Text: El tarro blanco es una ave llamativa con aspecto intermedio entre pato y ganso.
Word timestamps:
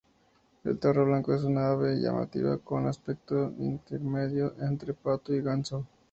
El 0.63 0.79
tarro 0.79 1.05
blanco 1.05 1.31
es 1.35 1.43
una 1.43 1.69
ave 1.69 1.93
llamativa 1.97 2.57
con 2.57 2.87
aspecto 2.87 3.53
intermedio 3.59 4.55
entre 4.59 4.95
pato 4.95 5.31
y 5.31 5.41
ganso. 5.43 5.85